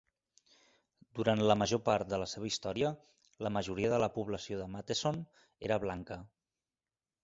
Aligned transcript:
Durant 1.19 1.43
la 1.51 1.57
major 1.63 1.81
part 1.91 2.09
de 2.15 2.19
la 2.23 2.29
seva 2.33 2.49
història, 2.51 2.91
la 3.47 3.55
majoria 3.61 3.95
de 3.95 4.03
la 4.07 4.11
població 4.19 4.61
de 4.65 4.71
Matteson 4.77 5.25
era 5.71 5.83
blanca. 5.89 6.23